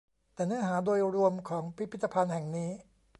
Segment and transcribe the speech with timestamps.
[0.33, 2.69] แต่เนื้อหาโดยรวมของพิพิธภัณฑ์แห่งนี้